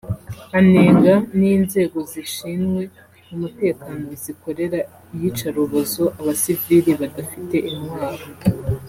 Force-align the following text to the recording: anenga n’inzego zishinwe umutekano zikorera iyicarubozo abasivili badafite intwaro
anenga 0.57 1.13
n’inzego 1.39 1.97
zishinwe 2.11 2.81
umutekano 3.33 4.07
zikorera 4.23 4.79
iyicarubozo 5.15 6.03
abasivili 6.19 6.91
badafite 7.01 7.57
intwaro 7.73 8.25